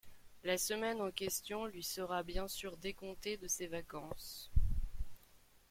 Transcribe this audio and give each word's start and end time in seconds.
La 0.43 0.57
semaine 0.57 0.99
en 0.99 1.11
question 1.11 1.67
lui 1.67 1.83
sera 1.83 2.23
bien 2.23 2.47
sûr 2.47 2.75
décomptée 2.75 3.37
de 3.37 3.47
ses 3.47 3.67
vacances. 3.67 4.49